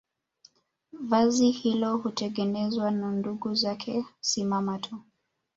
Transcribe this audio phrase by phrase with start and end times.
[1.01, 4.99] Vazi hilo hutengenezwa na ndugu zake si mama tu